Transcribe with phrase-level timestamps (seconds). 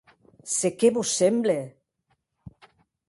[0.53, 1.57] Se qué vos semble?